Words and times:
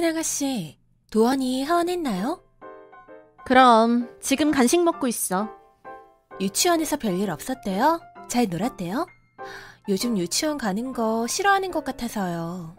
큰아가씨, 0.00 0.78
도원이 1.10 1.62
하원했나요? 1.62 2.42
그럼 3.44 4.08
지금 4.18 4.50
간식 4.50 4.82
먹고 4.82 5.06
있어. 5.08 5.50
유치원에서 6.40 6.96
별일 6.96 7.28
없었대요? 7.28 8.00
잘 8.26 8.48
놀았대요? 8.48 9.06
요즘 9.90 10.16
유치원 10.16 10.56
가는 10.56 10.94
거 10.94 11.26
싫어하는 11.26 11.70
것 11.70 11.84
같아서요. 11.84 12.74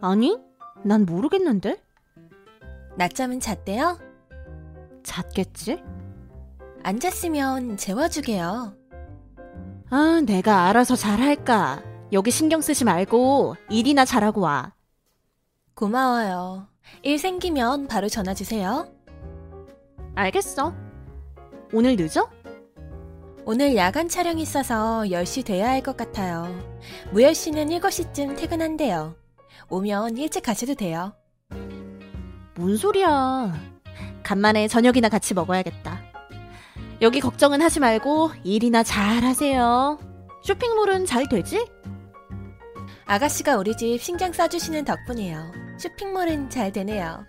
아니, 0.00 0.38
난 0.84 1.04
모르겠는데? 1.04 1.82
낮잠은 2.96 3.40
잤대요? 3.40 3.98
잤겠지? 5.02 5.82
안 6.84 7.00
잤으면 7.00 7.76
재워주게요. 7.76 8.76
아, 9.90 10.22
내가 10.24 10.68
알아서 10.68 10.94
잘할까. 10.94 11.82
여기 12.12 12.30
신경 12.30 12.60
쓰지 12.60 12.84
말고 12.84 13.56
일이나 13.68 14.04
잘하고 14.04 14.42
와. 14.42 14.74
고마워요. 15.74 16.68
일 17.02 17.18
생기면 17.18 17.88
바로 17.88 18.08
전화 18.08 18.34
주세요. 18.34 18.88
알겠어. 20.14 20.72
오늘 21.72 21.96
늦어? 21.96 22.30
오늘 23.44 23.76
야간 23.76 24.08
촬영 24.08 24.38
있어서 24.38 25.02
10시 25.06 25.44
돼야 25.44 25.68
할 25.68 25.82
것 25.82 25.96
같아요. 25.96 26.48
무열 27.12 27.34
씨는 27.34 27.68
7시쯤 27.68 28.38
퇴근한대요. 28.38 29.16
오면 29.68 30.16
일찍 30.16 30.42
가셔도 30.44 30.74
돼요. 30.74 31.14
뭔 32.56 32.76
소리야. 32.76 33.52
간만에 34.22 34.68
저녁이나 34.68 35.08
같이 35.08 35.34
먹어야겠다. 35.34 36.00
여기 37.02 37.20
걱정은 37.20 37.60
하지 37.60 37.80
말고 37.80 38.30
일이나 38.44 38.82
잘 38.82 39.24
하세요. 39.24 39.98
쇼핑몰은 40.44 41.04
잘 41.04 41.28
되지? 41.28 41.66
아가씨가 43.06 43.56
우리 43.56 43.76
집 43.76 44.00
신경 44.00 44.32
써주시는 44.32 44.84
덕분이에요. 44.84 45.63
쇼핑몰은 45.78 46.50
잘 46.50 46.72
되네요. 46.72 47.24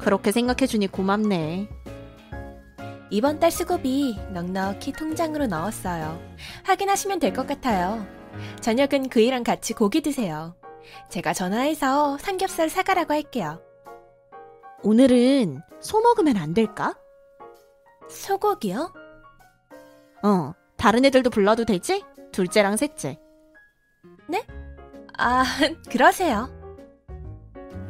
그렇게 0.00 0.32
생각해주니 0.32 0.88
고맙네. 0.88 1.68
이번 3.10 3.38
달 3.38 3.50
수고비 3.50 4.18
넉넉히 4.32 4.92
통장으로 4.92 5.46
넣었어요. 5.46 6.20
확인하시면 6.64 7.20
될 7.20 7.32
것 7.32 7.46
같아요. 7.46 8.04
저녁은 8.60 9.08
그이랑 9.08 9.44
같이 9.44 9.72
고기 9.72 10.00
드세요. 10.02 10.56
제가 11.08 11.32
전화해서 11.32 12.18
삼겹살 12.18 12.68
사가라고 12.68 13.14
할게요. 13.14 13.62
오늘은 14.82 15.60
소 15.80 16.00
먹으면 16.00 16.36
안 16.36 16.52
될까? 16.52 16.94
소고기요? 18.08 18.92
어, 20.22 20.52
다른 20.76 21.04
애들도 21.04 21.30
불러도 21.30 21.64
되지? 21.64 22.04
둘째랑 22.32 22.76
셋째. 22.76 23.18
아, 25.18 25.44
그러세요. 25.90 26.50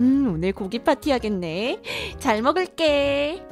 음, 0.01 0.35
오늘 0.35 0.53
고기 0.53 0.79
파티 0.79 1.11
하겠네. 1.11 1.81
잘 2.19 2.43
먹을게. 2.43 3.43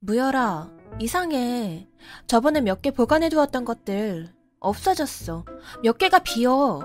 무열아, 0.00 0.70
이상해. 1.00 1.88
저번에 2.26 2.60
몇 2.60 2.80
개 2.82 2.90
보관해 2.90 3.28
두었던 3.28 3.64
것들 3.64 4.28
없어졌어. 4.60 5.44
몇 5.82 5.98
개가 5.98 6.20
비어. 6.20 6.80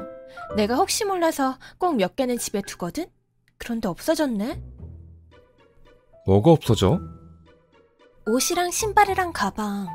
내가 0.55 0.75
혹시 0.75 1.05
몰라서 1.05 1.57
꼭 1.77 1.95
몇 1.95 2.15
개는 2.15 2.37
집에 2.37 2.61
두거든? 2.61 3.05
그런데 3.57 3.87
없어졌네? 3.87 4.61
뭐가 6.25 6.51
없어져? 6.51 6.99
옷이랑 8.25 8.71
신발이랑 8.71 9.33
가방. 9.33 9.87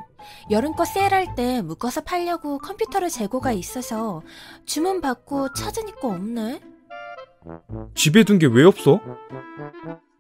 여름거 0.51 0.85
세일할 0.85 1.35
때 1.35 1.63
묶어서 1.63 2.03
팔려고 2.03 2.59
컴퓨터로 2.59 3.09
재고가 3.09 3.53
있어서 3.53 4.23
주문 4.67 5.01
받고 5.01 5.53
찾으니까 5.55 6.09
없네? 6.09 6.61
집에 7.95 8.25
둔 8.25 8.39
게 8.39 8.47
왜 8.47 8.65
없어? 8.65 9.01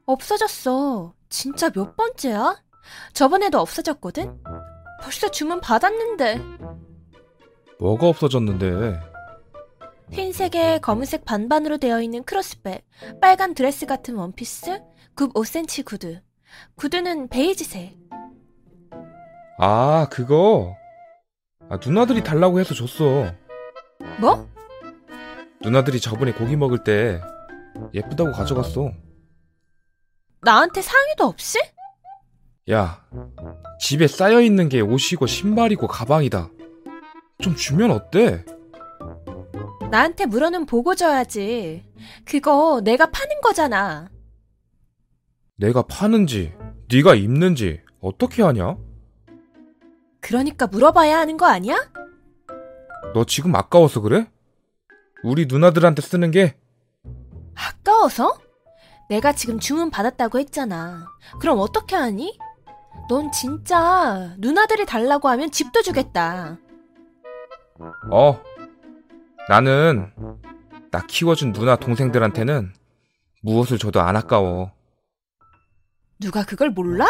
없어졌어. 0.06 1.14
진짜 1.28 1.68
몇 1.70 1.97
번째야? 1.97 2.62
저번에도 3.12 3.58
없어졌거든? 3.60 4.41
벌써 5.02 5.28
주문 5.30 5.60
받았는데. 5.60 6.41
뭐가 7.78 8.08
없어졌는데? 8.08 8.98
흰색에 10.10 10.78
검은색 10.80 11.26
반반으로 11.26 11.76
되어 11.76 12.00
있는 12.00 12.24
크로스백, 12.24 12.86
빨간 13.20 13.52
드레스 13.52 13.84
같은 13.84 14.14
원피스, 14.16 14.80
굽 15.14 15.34
5cm 15.34 15.84
구두. 15.84 16.20
구두는 16.76 17.28
베이지색. 17.28 17.97
아, 19.59 20.06
그거. 20.10 20.76
아, 21.69 21.78
누나들이 21.84 22.22
달라고 22.22 22.60
해서 22.60 22.75
줬어. 22.75 23.32
뭐? 24.20 24.48
누나들이 25.60 26.00
저번에 26.00 26.32
고기 26.32 26.56
먹을 26.56 26.84
때 26.84 27.20
예쁘다고 27.92 28.32
가져갔어. 28.32 28.92
나한테 30.41 30.81
상의도 30.82 31.25
없이? 31.25 31.59
야, 32.70 33.04
집에 33.80 34.06
쌓여있는 34.06 34.69
게 34.69 34.80
옷이고 34.80 35.26
신발이고 35.26 35.86
가방이다. 35.88 36.50
좀 37.42 37.56
주면 37.56 37.91
어때? 37.91 38.44
나한테 39.91 40.26
물어는 40.26 40.66
보고 40.66 40.94
줘야지. 40.94 41.84
그거 42.25 42.80
내가 42.84 43.10
파는 43.10 43.41
거잖아. 43.41 44.09
내가 45.58 45.82
파는지, 45.82 46.54
네가 46.91 47.16
입는지 47.16 47.80
어떻게 48.00 48.42
하냐? 48.42 48.76
그러니까 50.20 50.69
물어봐야 50.69 51.19
하는 51.19 51.36
거 51.36 51.46
아니야? 51.46 51.76
너 53.12 53.24
지금 53.24 53.54
아까워서 53.56 54.00
그래? 54.00 54.30
우리 55.24 55.47
누나들한테 55.47 56.00
쓰는 56.00 56.30
게 56.30 56.56
아까워서? 57.56 58.38
내가 59.08 59.32
지금 59.32 59.58
주문 59.58 59.91
받았다고 59.91 60.38
했잖아. 60.38 61.06
그럼 61.41 61.58
어떻게 61.58 61.97
하니? 61.97 62.38
넌 63.08 63.32
진짜 63.32 64.36
누나들이 64.38 64.86
달라고 64.86 65.28
하면 65.28 65.50
집도 65.50 65.82
주겠다. 65.82 66.58
어. 68.12 68.41
나는 69.48 70.12
나 70.92 71.04
키워준 71.06 71.52
누나 71.52 71.74
동생들한테는 71.76 72.72
무엇을 73.42 73.78
줘도 73.78 74.00
안 74.00 74.14
아까워. 74.14 74.78
누가 76.20 76.44
그걸 76.44 76.70
몰라? 76.70 77.06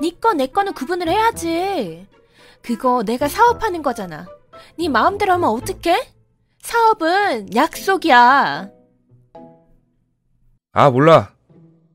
네 0.00 0.10
거 0.20 0.32
내 0.34 0.46
거는 0.46 0.74
구분을 0.74 1.08
해야지. 1.08 2.06
그거 2.62 3.02
내가 3.02 3.26
사업하는 3.28 3.82
거잖아. 3.82 4.26
네 4.78 4.88
마음대로 4.88 5.32
하면 5.34 5.48
어떡해? 5.50 6.12
사업은 6.60 7.54
약속이야. 7.54 8.70
아, 10.74 10.90
몰라. 10.90 11.34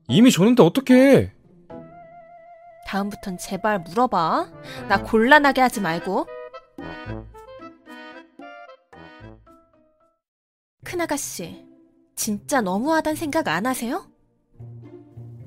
이미 0.08 0.30
줬는데 0.30 0.62
어떡해. 0.62 1.32
다음부턴 2.86 3.38
제발 3.38 3.80
물어봐. 3.80 4.50
나 4.88 5.02
곤란하게 5.02 5.60
하지 5.60 5.80
말고. 5.80 6.26
큰아가씨, 10.84 11.66
진짜 12.16 12.60
너무하단 12.60 13.14
생각 13.14 13.48
안 13.48 13.66
하세요? 13.66 14.07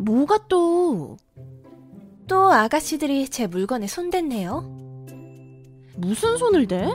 뭐가 0.01 0.47
또 0.47 1.17
또 2.31 2.50
아가씨들이 2.50 3.28
제 3.28 3.45
물건에 3.45 3.88
손댔네요. 3.88 4.62
무슨 5.97 6.38
손을 6.38 6.66
대? 6.66 6.89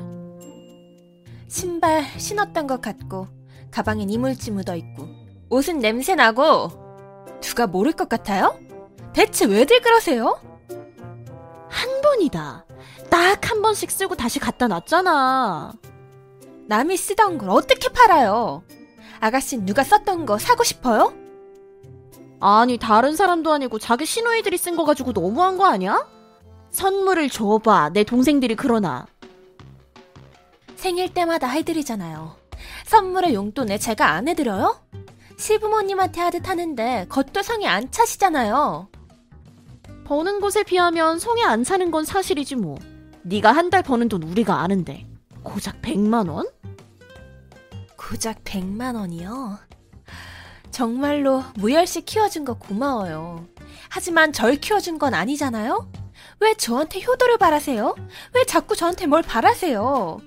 신발 1.47 2.05
신었던 2.17 2.67
것 2.67 2.81
같고, 2.81 3.29
가방엔 3.71 4.09
이물질 4.09 4.55
묻어 4.55 4.75
있고, 4.77 5.07
옷은 5.51 5.81
냄새 5.81 6.15
나고, 6.15 6.71
누가 7.43 7.67
모를 7.67 7.93
것 7.93 8.09
같아요? 8.09 8.59
대체 9.13 9.45
왜들 9.45 9.83
그러세요? 9.83 10.41
한 11.69 12.01
번이다. 12.01 12.65
딱 13.11 13.51
한 13.51 13.61
번씩 13.61 13.91
쓰고 13.91 14.15
다시 14.17 14.39
갖다 14.39 14.69
놨잖아. 14.69 15.75
남이 16.67 16.97
쓰던 16.97 17.37
걸 17.37 17.51
어떻게 17.51 17.91
팔아요? 17.91 18.63
아가씨 19.21 19.59
누가 19.59 19.85
썼던 19.85 20.25
거 20.25 20.39
사고 20.39 20.65
싶어요? 20.65 21.13
아니 22.41 22.77
다른 22.79 23.17
사람도 23.17 23.53
아니고 23.53 23.79
자기 23.79 24.05
시누이들이 24.05 24.59
쓴 24.59 24.77
거 24.77 24.85
가지고 24.85 25.13
너무한 25.13 25.57
거 25.57 25.67
아니야? 25.67 26.07
선물을 26.71 27.31
줘봐. 27.31 27.91
내 27.91 28.05
동생들이 28.05 28.55
그러나. 28.57 29.07
생일 30.77 31.13
때마다 31.13 31.49
해드리잖아요. 31.49 32.37
선물의 32.87 33.35
용돈에 33.35 33.79
제가 33.79 34.11
안 34.11 34.29
해드려요? 34.29 34.79
시부모님한테 35.39 36.21
하듯 36.21 36.49
하는데 36.49 37.07
겉도 37.09 37.43
성에 37.43 37.67
안 37.67 37.91
차시잖아요. 37.91 38.89
버는 40.05 40.41
곳에 40.41 40.63
비하면 40.63 41.19
성에 41.19 41.43
안 41.43 41.65
차는 41.65 41.91
건 41.91 42.05
사실이지 42.05 42.57
뭐. 42.57 42.79
네가 43.23 43.53
한 43.53 43.71
달 43.71 43.83
버는 43.83 44.09
돈 44.09 44.23
우리가 44.23 44.61
아는데. 44.61 45.07
고작 45.43 45.81
100만 45.83 46.31
원? 46.31 46.47
고작 47.97 48.45
100만 48.45 48.95
원이요? 48.97 49.59
정말로 50.77 51.43
무열씨 51.55 52.03
키워준 52.03 52.45
거 52.45 52.53
고마워요. 52.53 53.47
하지만 53.89 54.31
절 54.31 54.57
키워준 54.57 54.99
건 54.99 55.15
아니잖아요? 55.15 55.91
왜 56.41 56.53
저한테 56.53 57.01
효도를 57.01 57.39
바라세요? 57.39 57.95
왜 58.35 58.45
자꾸 58.45 58.77
저한테 58.77 59.07
뭘 59.07 59.23
바라세요? 59.23 60.21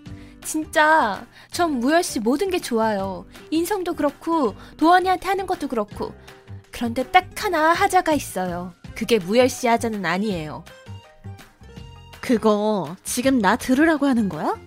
진짜 0.43 1.23
전 1.51 1.73
무열 1.79 2.01
씨 2.01 2.19
모든 2.19 2.49
게 2.49 2.57
좋아요. 2.57 3.27
인성도 3.51 3.93
그렇고 3.93 4.55
도원이한테 4.77 5.27
하는 5.27 5.45
것도 5.45 5.67
그렇고. 5.67 6.15
그런데 6.71 7.03
딱 7.03 7.27
하나 7.35 7.71
하자가 7.71 8.13
있어요. 8.13 8.73
그게 8.95 9.19
무열 9.19 9.49
씨 9.49 9.67
하자는 9.67 10.03
아니에요. 10.03 10.63
그거 12.21 12.95
지금 13.03 13.37
나 13.37 13.55
들으라고 13.55 14.07
하는 14.07 14.29
거야? 14.29 14.57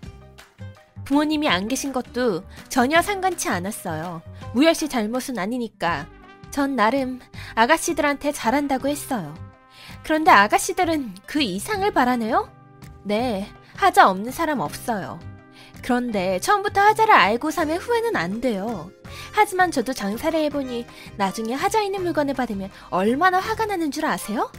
부모님이 1.04 1.48
안 1.48 1.66
계신 1.66 1.92
것도 1.92 2.44
전혀 2.68 3.02
상관치 3.02 3.48
않았어요. 3.48 4.22
무열 4.54 4.74
씨 4.74 4.88
잘못은 4.88 5.38
아니니까. 5.38 6.06
전 6.50 6.76
나름 6.76 7.20
아가씨들한테 7.54 8.32
잘한다고 8.32 8.88
했어요. 8.88 9.34
그런데 10.04 10.30
아가씨들은 10.30 11.14
그 11.26 11.40
이상을 11.40 11.90
바라네요? 11.92 12.50
네, 13.04 13.48
하자 13.76 14.08
없는 14.10 14.32
사람 14.32 14.60
없어요. 14.60 15.18
그런데 15.82 16.38
처음부터 16.40 16.80
하자를 16.80 17.14
알고 17.14 17.50
사면 17.50 17.78
후회는 17.78 18.14
안 18.16 18.40
돼요. 18.40 18.90
하지만 19.32 19.70
저도 19.70 19.92
장사를 19.92 20.38
해보니 20.38 20.86
나중에 21.16 21.54
하자 21.54 21.82
있는 21.82 22.02
물건을 22.02 22.34
받으면 22.34 22.70
얼마나 22.90 23.40
화가 23.40 23.66
나는 23.66 23.90
줄 23.90 24.04
아세요? 24.04 24.52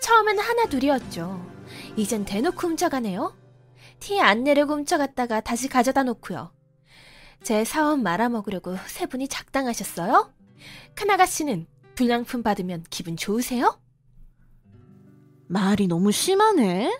처음에는 0.00 0.42
하나 0.42 0.66
둘이었죠. 0.66 1.44
이젠 1.96 2.24
대놓고 2.24 2.68
훔쳐가네요. 2.68 3.34
티 3.98 4.20
안 4.20 4.44
내려고 4.44 4.74
훔쳐갔다가 4.74 5.40
다시 5.40 5.68
가져다 5.68 6.02
놓고요. 6.04 6.52
제 7.42 7.64
사업 7.64 8.00
말아먹으려고 8.00 8.76
세 8.86 9.06
분이 9.06 9.28
작당하셨어요? 9.28 10.32
카나가 10.94 11.26
씨는 11.26 11.66
불량품 11.94 12.42
받으면 12.42 12.84
기분 12.90 13.16
좋으세요? 13.16 13.78
말이 15.48 15.86
너무 15.86 16.10
심하네. 16.12 16.98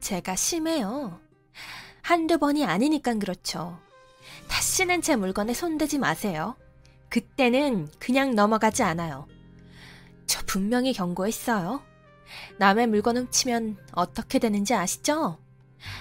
제가 0.00 0.34
심해요. 0.34 1.20
한두 2.02 2.38
번이 2.38 2.64
아니니까 2.64 3.14
그렇죠. 3.14 3.78
다시는 4.48 5.02
제 5.02 5.14
물건에 5.14 5.54
손대지 5.54 5.98
마세요. 5.98 6.56
그때는 7.08 7.88
그냥 7.98 8.34
넘어가지 8.34 8.82
않아요. 8.82 9.28
저 10.26 10.42
분명히 10.46 10.92
경고했어요. 10.92 11.82
남의 12.58 12.88
물건 12.88 13.16
훔치면 13.16 13.76
어떻게 13.92 14.38
되는지 14.38 14.74
아시죠? 14.74 15.38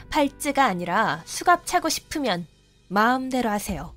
팔찌가 0.09 0.65
아니라 0.65 1.21
수갑 1.25 1.65
차고 1.65 1.89
싶으면 1.89 2.47
마음대로 2.87 3.49
하세요. 3.49 3.93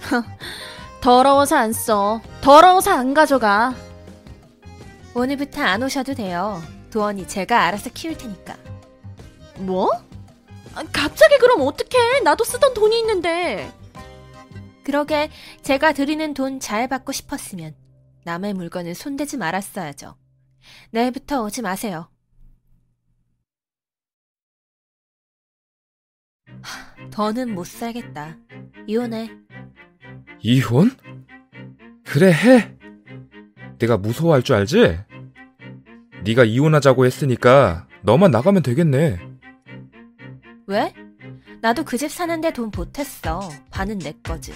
더러워서 1.00 1.56
안 1.56 1.72
써. 1.72 2.20
더러워서 2.40 2.92
안 2.92 3.14
가져가. 3.14 3.74
오늘부터 5.14 5.62
안 5.62 5.82
오셔도 5.82 6.14
돼요. 6.14 6.62
도원이 6.90 7.26
제가 7.28 7.62
알아서 7.64 7.90
키울 7.90 8.16
테니까. 8.18 8.56
뭐? 9.58 9.90
아, 10.74 10.82
갑자기 10.92 11.38
그럼 11.38 11.62
어떡해? 11.62 12.20
나도 12.20 12.44
쓰던 12.44 12.74
돈이 12.74 12.98
있는데. 13.00 13.72
그러게 14.84 15.30
제가 15.62 15.92
드리는 15.92 16.32
돈 16.34 16.60
잘 16.60 16.86
받고 16.88 17.12
싶었으면 17.12 17.74
남의 18.24 18.54
물건을 18.54 18.94
손대지 18.94 19.36
말았어야죠. 19.36 20.16
내일부터 20.90 21.42
오지 21.42 21.62
마세요. 21.62 22.08
더는 27.16 27.54
못 27.54 27.66
살겠다. 27.66 28.36
이혼해. 28.86 29.30
이혼? 30.40 30.90
그래 32.04 32.30
해. 32.30 32.76
내가 33.78 33.96
무서워할 33.96 34.42
줄 34.42 34.54
알지? 34.56 34.98
네가 36.24 36.44
이혼하자고 36.44 37.06
했으니까 37.06 37.86
너만 38.02 38.30
나가면 38.32 38.62
되겠네. 38.62 39.18
왜? 40.66 40.92
나도 41.62 41.84
그 41.84 41.96
집 41.96 42.10
사는데 42.10 42.52
돈 42.52 42.70
보탰어. 42.70 43.40
반은 43.70 43.98
내 44.00 44.12
거지. 44.22 44.52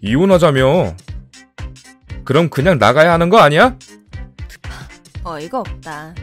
이혼하자며. 0.00 0.96
그럼 2.24 2.48
그냥 2.48 2.78
나가야 2.78 3.12
하는 3.12 3.28
거 3.28 3.36
아니야? 3.36 3.76
어이가 5.24 5.60
없다. 5.60 6.14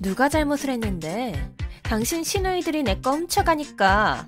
누가 0.00 0.28
잘못을 0.28 0.70
했는데 0.70 1.52
당신 1.84 2.24
시누이들이 2.24 2.82
내 2.82 3.00
거 3.00 3.12
훔쳐가니까 3.12 4.26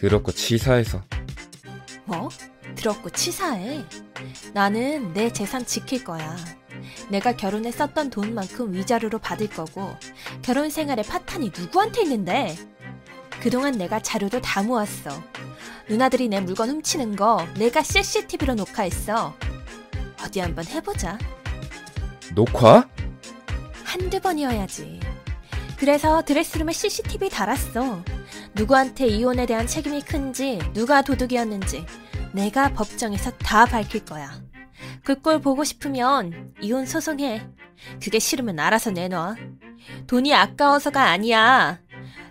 그렇고 0.00 0.30
치사해서. 0.30 1.02
뭐? 2.04 2.28
들었고 2.76 3.10
치사해. 3.10 3.84
나는 4.52 5.12
내 5.12 5.32
재산 5.32 5.66
지킬 5.66 6.04
거야. 6.04 6.36
내가 7.10 7.32
결혼에 7.36 7.72
썼던 7.72 8.10
돈만큼 8.10 8.72
위자료로 8.72 9.18
받을 9.18 9.48
거고 9.48 9.94
결혼 10.42 10.70
생활에 10.70 11.02
파탄이 11.02 11.50
누구한테 11.56 12.02
있는데? 12.02 12.56
그동안 13.40 13.72
내가 13.72 14.00
자료도 14.00 14.40
다 14.40 14.62
모았어. 14.62 15.10
누나들이 15.88 16.28
내 16.28 16.40
물건 16.40 16.70
훔치는 16.70 17.16
거 17.16 17.44
내가 17.56 17.82
CCTV로 17.82 18.54
녹화했어. 18.54 19.34
어디 20.22 20.40
한번 20.40 20.66
해보자. 20.66 21.18
녹화? 22.34 22.88
한두 23.84 24.20
번이어야지. 24.20 25.00
그래서 25.76 26.22
드레스룸에 26.22 26.72
CCTV 26.72 27.30
달았어. 27.30 28.02
누구한테 28.58 29.06
이혼에 29.06 29.46
대한 29.46 29.66
책임이 29.66 30.02
큰지, 30.02 30.58
누가 30.72 31.00
도둑이었는지, 31.02 31.84
내가 32.32 32.72
법정에서 32.72 33.30
다 33.38 33.64
밝힐 33.66 34.04
거야. 34.04 34.30
그 35.04 35.14
꼴 35.22 35.40
보고 35.40 35.64
싶으면 35.64 36.52
이혼 36.60 36.84
소송해. 36.84 37.46
그게 38.02 38.18
싫으면 38.18 38.58
알아서 38.58 38.90
내놔. 38.90 39.36
돈이 40.06 40.34
아까워서가 40.34 41.04
아니야. 41.04 41.80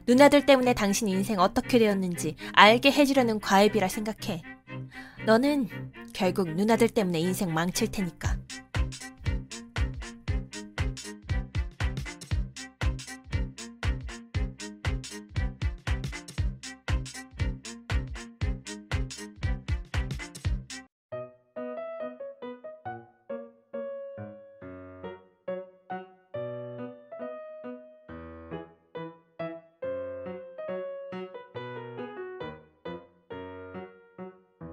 누나들 0.05 0.45
때문에 0.45 0.73
당신 0.73 1.07
인생 1.07 1.39
어떻게 1.39 1.79
되었는지 1.79 2.35
알게 2.53 2.91
해주려는 2.91 3.39
과외비라 3.39 3.87
생각해. 3.87 4.41
너는 5.25 5.69
결국 6.13 6.53
누나들 6.53 6.89
때문에 6.89 7.19
인생 7.19 7.53
망칠 7.53 7.91
테니까. 7.91 8.37